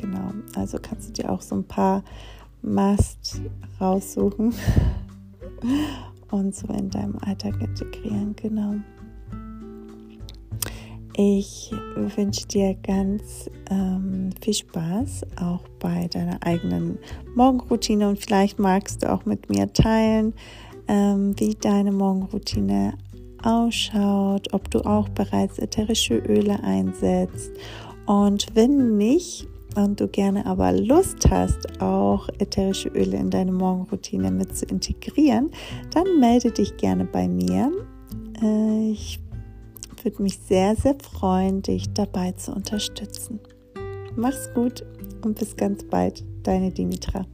Genau, 0.00 0.32
also 0.56 0.78
kannst 0.80 1.08
du 1.08 1.22
dir 1.22 1.30
auch 1.30 1.42
so 1.42 1.56
ein 1.56 1.64
paar 1.64 2.02
Must 2.62 3.42
raussuchen 3.78 4.54
und 6.30 6.54
so 6.54 6.68
in 6.68 6.88
deinem 6.88 7.18
Alltag 7.18 7.60
integrieren. 7.60 8.34
Genau. 8.34 8.76
Ich 11.16 11.70
wünsche 11.96 12.46
dir 12.46 12.74
ganz 12.82 13.50
ähm, 13.70 14.30
viel 14.40 14.54
Spaß 14.54 15.26
auch 15.38 15.68
bei 15.78 16.08
deiner 16.08 16.38
eigenen 16.42 16.98
Morgenroutine 17.34 18.08
und 18.08 18.18
vielleicht 18.18 18.58
magst 18.58 19.02
du 19.02 19.12
auch 19.12 19.26
mit 19.26 19.50
mir 19.50 19.70
teilen, 19.70 20.32
ähm, 20.88 21.38
wie 21.38 21.56
deine 21.56 21.92
Morgenroutine 21.92 22.94
ausschaut, 23.42 24.54
ob 24.54 24.70
du 24.70 24.80
auch 24.80 25.10
bereits 25.10 25.58
ätherische 25.58 26.16
Öle 26.16 26.62
einsetzt 26.62 27.50
und 28.10 28.48
wenn 28.54 28.96
nicht, 28.96 29.46
und 29.76 30.00
du 30.00 30.08
gerne 30.08 30.44
aber 30.46 30.72
Lust 30.72 31.28
hast, 31.30 31.80
auch 31.80 32.28
ätherische 32.38 32.88
Öle 32.88 33.16
in 33.16 33.30
deine 33.30 33.52
Morgenroutine 33.52 34.30
mit 34.30 34.56
zu 34.56 34.66
integrieren, 34.66 35.50
dann 35.92 36.18
melde 36.18 36.50
dich 36.50 36.76
gerne 36.76 37.04
bei 37.04 37.28
mir. 37.28 37.70
Äh, 38.42 38.90
ich 38.90 39.20
würde 40.02 40.22
mich 40.22 40.38
sehr, 40.38 40.76
sehr 40.76 40.96
freuen, 41.00 41.62
dich 41.62 41.92
dabei 41.92 42.32
zu 42.32 42.52
unterstützen. 42.52 43.40
Mach's 44.16 44.48
gut 44.54 44.84
und 45.22 45.38
bis 45.38 45.56
ganz 45.56 45.84
bald, 45.84 46.24
deine 46.42 46.70
Dimitra. 46.70 47.26